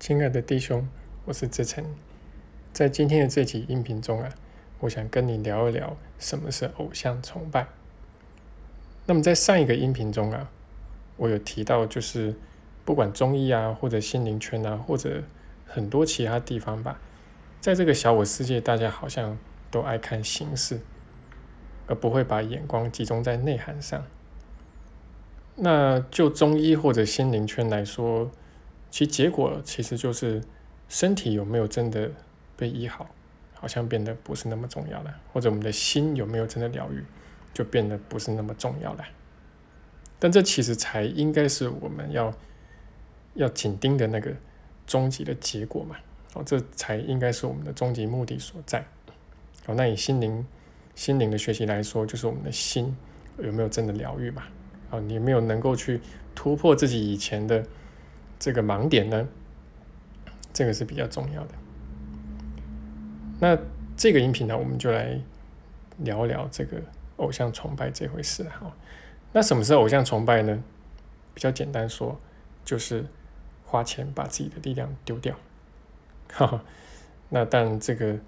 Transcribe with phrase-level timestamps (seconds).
[0.00, 0.88] 亲爱的弟兄，
[1.26, 1.84] 我是志成，
[2.72, 4.30] 在今天的这集音频中啊，
[4.78, 7.66] 我想跟你聊一聊什么是偶像崇拜。
[9.04, 10.50] 那么在上一个音频中啊，
[11.18, 12.34] 我有提到，就是
[12.86, 15.22] 不管中医啊，或者心灵圈啊，或者
[15.66, 16.98] 很多其他地方吧，
[17.60, 19.36] 在这个小我世界，大家好像
[19.70, 20.80] 都爱看形式，
[21.86, 24.02] 而不会把眼光集中在内涵上。
[25.56, 28.30] 那就中医或者心灵圈来说，
[28.90, 30.42] 其结果其实就是
[30.88, 32.10] 身体有没有真的
[32.56, 33.08] 被医好，
[33.54, 37.04] 好像变得不是那么重要了；或者我们的心有没有真的疗愈，
[37.54, 39.04] 就变得不是那么重要了。
[40.18, 42.34] 但这其实才应该是我们要
[43.34, 44.34] 要紧盯的那个
[44.86, 45.96] 终极的结果嘛！
[46.34, 48.84] 哦，这才应该是我们的终极目的所在。
[49.66, 50.44] 哦，那以心灵
[50.94, 52.94] 心灵的学习来说，就是我们的心
[53.38, 54.42] 有没有真的疗愈嘛？
[54.90, 56.00] 啊，你有没有能够去
[56.34, 57.64] 突破自己以前的
[58.40, 59.28] 这个盲点呢？
[60.52, 61.54] 这个是比较重要的。
[63.38, 63.56] 那
[63.96, 65.20] 这个音频呢，我们就来
[65.98, 66.82] 聊聊这个
[67.18, 68.74] 偶像崇拜这回事哈。
[69.32, 70.60] 那什么是偶像崇拜呢？
[71.32, 72.18] 比较简单说，
[72.64, 73.06] 就是
[73.64, 75.36] 花钱把自己的力量丢掉。
[76.32, 76.64] 哈哈，
[77.28, 78.18] 那但这个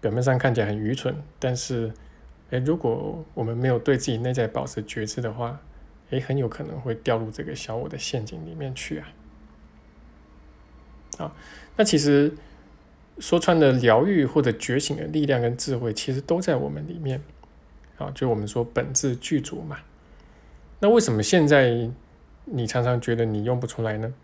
[0.00, 1.92] 表面上看起来很愚蠢，但是。
[2.50, 5.60] 诶，如果我们没有对自己内在保持觉知的话，
[6.08, 9.08] 诶，很有可能会掉入这个小我的陷阱里面去啊。
[11.18, 11.34] 啊，
[11.76, 12.32] 那其实
[13.18, 17.20] 说穿了，疗愈或者觉醒的力量跟智慧，其实都在我们里面。
[17.98, 19.78] 啊，就我们说本质具足嘛。
[20.80, 21.90] 那为什么现在
[22.44, 24.14] 你常常觉得你用不出来呢？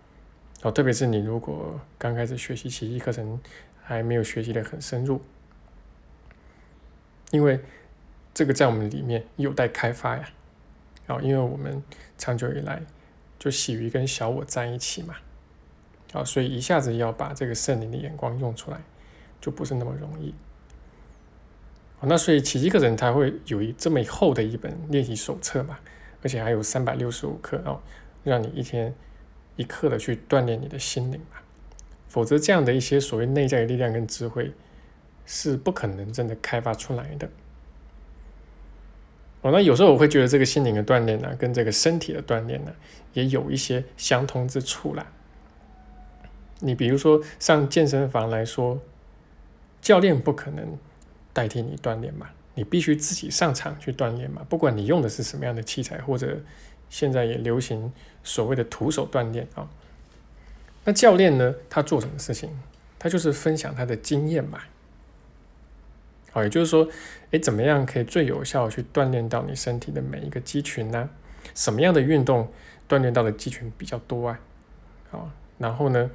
[0.63, 3.39] 哦，特别是你如果刚开始学习奇迹课程，
[3.83, 5.21] 还没有学习的很深入，
[7.31, 7.61] 因为。
[8.37, 10.29] 这个在我们里面有待开发呀，
[11.07, 11.81] 啊，因为我们
[12.19, 12.83] 长久以来
[13.39, 15.15] 就喜于跟小我在一起嘛，
[16.15, 18.81] 啊，所以一下子要把这个圣灵的眼光用出来，
[19.41, 20.33] 就不是那么容易。
[22.07, 25.79] 那所以奇迹课程它会有一这么厚的一本练习手册嘛，
[26.23, 27.81] 而且还有三百六十五课哦，
[28.23, 28.95] 让你一天
[29.57, 31.39] 一课的去锻炼你的心灵嘛，
[32.07, 34.53] 否则这样的一些所谓内在的力量跟智慧
[35.25, 37.29] 是不可能真的开发出来的。
[39.41, 42.73] 哦，那有时候我会觉得这个心灵的锻炼呢，跟这个身体的锻炼呢，
[43.15, 45.07] 也有一些相通之处啦。
[46.65, 48.81] 你比如说上健身房来说，
[49.83, 50.79] 教练不可能
[51.33, 54.43] 代替你锻炼嘛，你必须自己上场去锻炼嘛。
[54.49, 56.41] 不管你用的是什么样的器材，或者
[56.89, 57.93] 现在也流行
[58.23, 59.69] 所谓的徒手锻炼啊。
[60.85, 62.49] 那教练呢，他做什么事情？
[62.99, 64.61] 他就是分享他的经验嘛。
[66.31, 66.89] 好，也就是说，
[67.33, 71.11] 诶，怎么样可以最有效去锻炼到你身体的每一个肌群呢？
[71.55, 72.51] 什么样的运动
[72.89, 74.41] 锻炼到的肌群比较多啊？
[75.11, 76.11] 好，然后呢，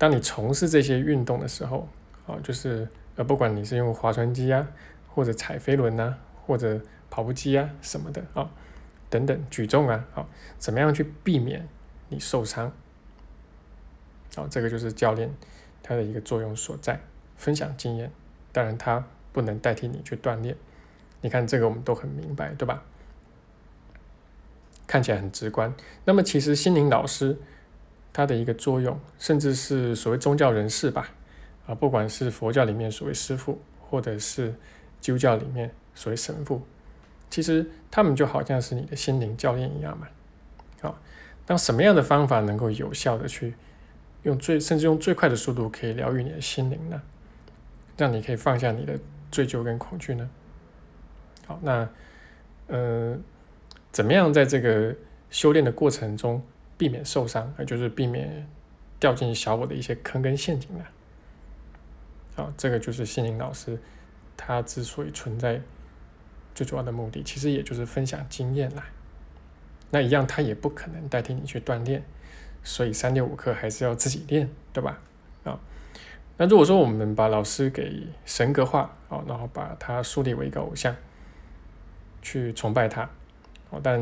[0.00, 1.86] 当你从事这些运动的时候，
[2.26, 4.66] 啊，就是呃，不管你是用划船机啊，
[5.06, 6.80] 或者踩飞轮啊，或者
[7.10, 8.50] 跑步机啊什么的啊，
[9.10, 11.68] 等等举重啊，好，怎么样去避免
[12.08, 12.72] 你受伤？
[14.36, 15.30] 啊，这个就是教练
[15.82, 16.98] 他的一个作用所在，
[17.36, 18.10] 分享经验，
[18.50, 19.04] 当然他。
[19.32, 20.56] 不能代替你去锻炼，
[21.20, 22.82] 你看这个我们都很明白，对吧？
[24.88, 25.72] 看起来很直观。
[26.04, 27.38] 那么其实心灵老师
[28.12, 31.08] 它的一个作用，甚至是所谓宗教人士吧，
[31.66, 34.54] 啊，不管是佛教里面所谓师父，或者是
[35.00, 36.62] 基督教里面所谓神父，
[37.28, 40.08] 其实他们就好像是你的心灵教练一样嘛。
[40.80, 40.98] 好，
[41.46, 43.54] 当什么样的方法能够有效的去
[44.22, 47.00] 用最甚至用最快的速度可以疗愈你的心灵呢？
[47.96, 48.98] 让你可以放下你的。
[49.30, 50.28] 追究跟恐惧呢？
[51.46, 51.88] 好，那
[52.66, 53.16] 呃，
[53.92, 54.92] 怎么样在这个
[55.30, 56.42] 修炼的过程中
[56.80, 58.48] 避免受伤，也就是避免
[58.98, 60.84] 掉进小我的一些坑跟陷阱呢？
[62.34, 63.78] 好，这个就是心灵老师
[64.34, 65.60] 他之所以存在
[66.54, 68.86] 最主要的目的，其实也就是分享经验啦。
[69.90, 72.02] 那一样，他也不可能代替你去锻炼，
[72.64, 74.98] 所以三六五课还是要自己练，对吧？
[75.44, 75.60] 啊。
[76.38, 80.96] 那如果说我们把老师给神格化，哦，然后把他树立为一个偶像，
[82.22, 83.02] 去崇拜他，
[83.68, 84.00] 哦，但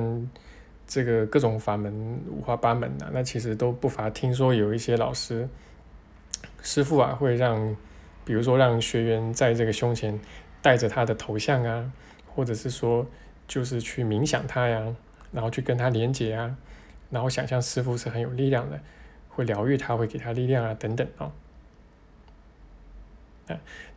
[0.88, 5.46] 这个各种法门五花八门的，那其实都不乏听说有一些老师
[6.62, 7.76] 师傅啊，会让，
[8.24, 10.18] 比如说让学员在这个胸前
[10.62, 11.92] 带着他的头像啊，
[12.34, 13.06] 或者是说
[13.46, 14.96] 就是去冥想他呀，
[15.30, 16.56] 然后去跟他连接啊，
[17.10, 18.80] 然后想象师傅是很有力量的，
[19.28, 21.30] 会疗愈他，会给他力量啊，等等啊。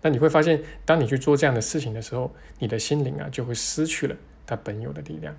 [0.01, 4.15] 那你会发现，当你去做这样的事情的时候，你的心灵啊就会失去了
[4.45, 5.35] 它本有的力量。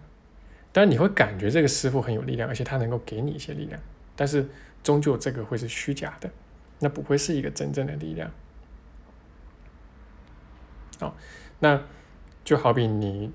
[0.73, 3.79] 当然，你会感觉这个师傅很有力量，而且他能够给你一些力量，
[4.17, 4.49] 但是
[4.83, 6.31] 终究这个会是虚假的，
[6.79, 8.31] 那不会是一个真正的力量。
[10.99, 11.15] 好，
[11.59, 11.83] 那
[12.43, 13.31] 就好比你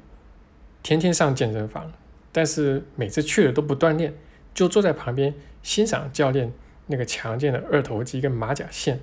[0.81, 1.93] 天天上健身房，
[2.31, 4.15] 但是每次去了都不锻炼，
[4.53, 6.51] 就坐在旁边欣赏教练
[6.87, 8.99] 那个强健的二头肌跟马甲线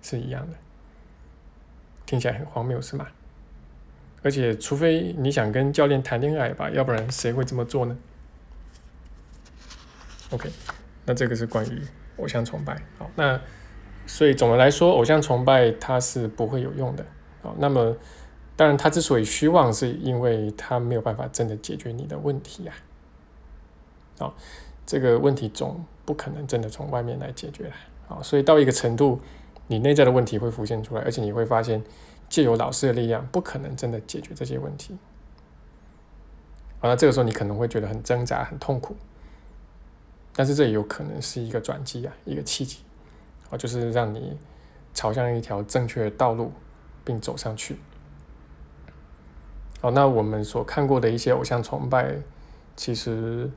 [0.00, 0.56] 是一样的，
[2.06, 3.08] 听起来很荒谬，是吗？
[4.24, 7.94] 而且，除非你想跟教练谈恋爱吧，要不然谁会这么做呢
[10.30, 10.48] ？OK，
[11.04, 11.82] 那这个是关于
[12.16, 12.74] 偶像崇拜。
[12.98, 13.38] 好，那
[14.06, 17.04] 所以总的来说，偶像崇拜它是不会有用的。
[17.42, 17.94] 好，那么
[18.56, 22.72] 当然，它之所以虚妄，是因为它没有办法真的解决你的问题呀。
[24.18, 24.34] 好，
[24.86, 27.74] 这个问题总不可能真的从外面来解决了。
[28.08, 29.20] 好，所以到一个程度，
[29.66, 31.84] 你内在的问题会浮现出来，而且你会发现。
[32.28, 34.96] 借由老师的力量，不可能真的解决这些问题。
[36.80, 38.94] 好，那这个时候你可能会觉得很挣扎、很痛苦，
[40.34, 42.80] 但是这也有可能是一个转机啊，一个契机，
[43.48, 44.36] 好，就是让你
[44.92, 46.52] 朝向一条正确的道路，
[47.04, 47.78] 并走上去。
[49.80, 52.16] 好，那我们所看过的一些偶像崇拜，
[52.76, 53.50] 其实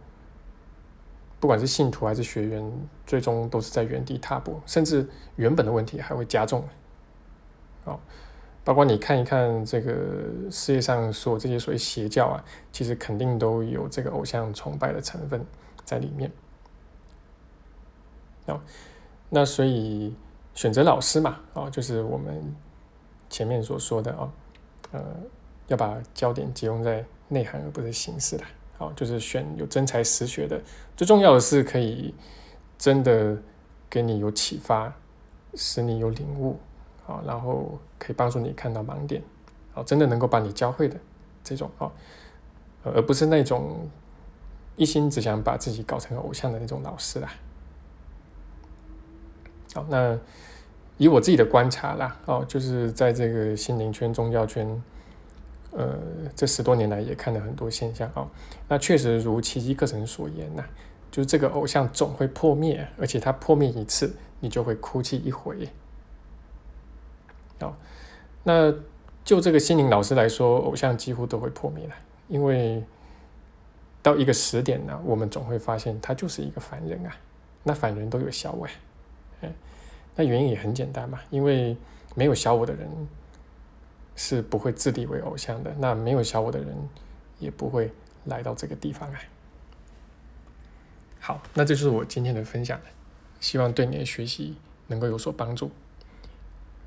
[1.39, 2.71] 不管是信徒还是学员，
[3.05, 6.63] 最终都是在原地踏步，甚至原本的问题还会加重。
[7.83, 7.99] 好。
[8.67, 9.93] 包括你看一看这个
[10.51, 15.41] 世界上所有这些所谓邪教啊，其实肯定都有这个偶像崇拜的成分
[15.85, 16.29] 在里面。
[18.47, 18.59] 哦，
[19.29, 20.13] 那所以
[20.53, 22.43] 选择老师嘛，哦，就是我们
[23.29, 24.29] 前面所说的哦，
[24.91, 25.01] 呃，
[25.67, 28.43] 要把焦点集中在内涵而不是形式的，
[28.77, 30.61] 好，就是选有真才实学的，
[30.97, 32.13] 最重要的是可以
[32.77, 33.37] 真的
[33.89, 34.93] 给你有启发，
[35.55, 36.59] 使你有领悟。
[37.07, 39.23] 啊，然后可以帮助你看到盲点，
[39.73, 40.95] 啊，真的能够把你教会的
[41.43, 41.89] 这种啊，
[42.83, 43.89] 而不是那种
[44.75, 47.29] 一心只想把自己搞成偶像的那种老师啦。
[49.73, 50.19] 好，那
[50.97, 54.83] 以我自己的观察啦，哦，就是在这个心灵圈、宗教圈，
[55.71, 55.97] 呃，
[56.35, 58.27] 这十多年来也看了很多现象哦。
[58.67, 60.63] 那确实如奇迹课程所言呐，
[61.09, 65.69] 就是这个偶像总会破灭，而且它破灭一次，你就会哭泣一回。
[67.59, 67.73] 哦，
[68.43, 68.73] 那
[69.23, 71.95] 就这个心灵老师来说，偶像几乎都会破灭了，
[72.27, 72.83] 因为
[74.01, 77.15] 到一个时点呢，我们总会发现他就是一个凡人啊。
[77.63, 78.65] 那凡人都有小我，
[79.41, 79.51] 哎，
[80.15, 81.75] 那原因也很简单嘛，因为
[82.15, 82.87] 没有小我的人
[84.15, 86.73] 是不会自立为偶像的，那没有小我的人
[87.39, 87.91] 也不会
[88.25, 89.19] 来到这个地方来。
[91.19, 92.79] 好，那这就是我今天的分享，
[93.41, 94.55] 希望对你的学习
[94.87, 95.69] 能够有所帮助。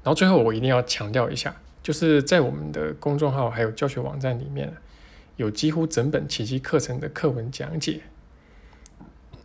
[0.03, 4.73] 然后最后我一定要强调一下，就是在我们的公众号还有教学网站里面，
[5.37, 8.01] 有几乎整本奇迹课程的课文讲解。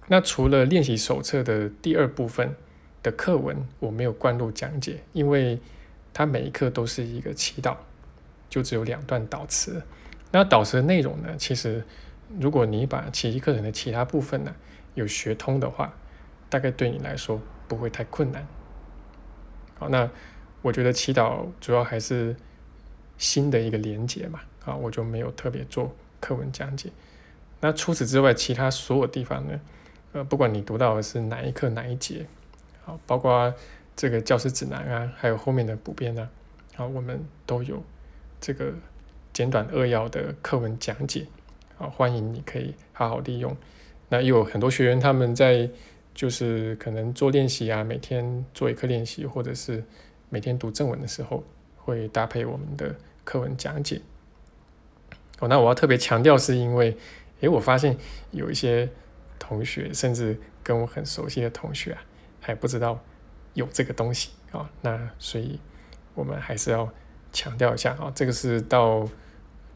[0.07, 2.55] 那除了练习手册的第二部分
[3.03, 5.59] 的课文，我没有灌入讲解，因为
[6.13, 7.75] 它每一课都是一个祈祷，
[8.49, 9.83] 就只有两段导词。
[10.31, 11.83] 那导词的内容呢，其实
[12.39, 14.55] 如果你把奇迹课程的其他部分呢
[14.93, 15.93] 有学通的话，
[16.47, 18.47] 大概对你来说不会太困难。
[19.77, 20.09] 好，那。
[20.65, 22.35] 我觉得祈祷主要还是
[23.19, 26.89] 新的一个连接嘛，啊，我就没有特别做课文讲解。
[27.61, 29.61] 那除此之外，其他所有地方呢，
[30.13, 32.25] 呃，不管你读到的是哪一课哪一节，
[32.83, 33.53] 好，包括
[33.95, 36.27] 这个教师指南啊，还有后面的补编啊，
[36.73, 37.83] 好，我们都有
[38.41, 38.73] 这个
[39.31, 41.27] 简短扼要的课文讲解，
[41.77, 43.55] 好，欢迎你可以好好利用。
[44.09, 45.69] 那有很多学员他们在
[46.15, 49.83] 就是可能做练习啊，每天做一课练习，或者是。
[50.35, 51.45] 每天读正文的时候，
[51.77, 54.01] 会搭配我们的课文讲解。
[55.39, 56.97] 哦，那我要特别强调，是因为，
[57.39, 57.95] 诶，我发现
[58.31, 58.89] 有一些
[59.39, 62.03] 同学，甚至跟我很熟悉的同学啊，
[62.41, 63.01] 还不知道
[63.53, 64.69] 有这个东西啊。
[64.81, 65.57] 那所以，
[66.15, 66.91] 我们还是要
[67.31, 69.07] 强调一下啊，这个是到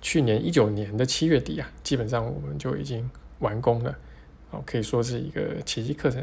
[0.01, 3.97] 去年一九年的七月底啊，基本上我们就已经完工了。
[4.51, 6.21] 哦，可以说是一个奇迹课程，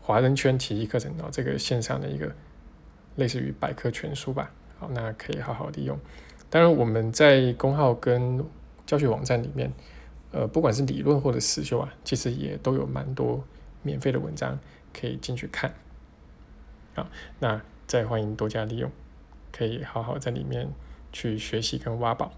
[0.00, 2.34] 华人圈奇迹课程哦，这个线上的一个。
[3.16, 5.98] 类似于百科全书吧，好，那可以好好利用。
[6.48, 8.44] 当然，我们在公号跟
[8.86, 9.72] 教学网站里面，
[10.30, 13.42] 呃，不管是理论或者实修啊，其实也都有蛮多
[13.82, 14.58] 免费的文章
[14.92, 15.74] 可以进去看。
[16.94, 17.08] 好，
[17.40, 18.90] 那再欢迎多加利用，
[19.52, 20.68] 可以好好在里面
[21.12, 22.32] 去学习跟挖宝。